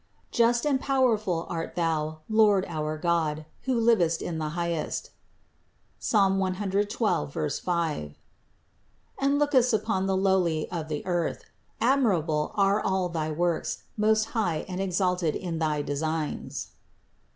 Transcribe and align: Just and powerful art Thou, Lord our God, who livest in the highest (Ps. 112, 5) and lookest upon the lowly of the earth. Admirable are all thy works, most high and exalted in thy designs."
Just 0.31 0.65
and 0.65 0.81
powerful 0.81 1.45
art 1.47 1.75
Thou, 1.75 2.21
Lord 2.27 2.65
our 2.67 2.97
God, 2.97 3.45
who 3.65 3.79
livest 3.79 4.19
in 4.23 4.39
the 4.39 4.49
highest 4.57 5.11
(Ps. 5.99 6.13
112, 6.13 7.53
5) 7.63 8.13
and 9.19 9.37
lookest 9.37 9.73
upon 9.73 10.07
the 10.07 10.17
lowly 10.17 10.67
of 10.71 10.87
the 10.87 11.05
earth. 11.05 11.43
Admirable 11.79 12.51
are 12.55 12.81
all 12.83 13.09
thy 13.09 13.29
works, 13.29 13.83
most 13.95 14.29
high 14.33 14.65
and 14.67 14.81
exalted 14.81 15.35
in 15.35 15.59
thy 15.59 15.83
designs." 15.83 16.69